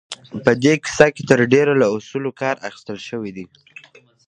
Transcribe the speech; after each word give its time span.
په 0.43 0.51
دې 0.63 0.73
کيسه 0.83 1.07
کې 1.15 1.23
تر 1.29 1.39
ډېره 1.53 1.73
له 1.81 1.87
اصولو 1.97 2.29
کار 2.41 2.55
اخيستل 2.67 2.97
شوی 3.07 3.31
دی. 3.35 3.45